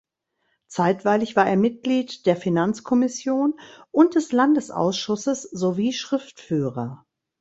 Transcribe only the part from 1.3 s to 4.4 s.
war er Mitglied der Finanzkommission und des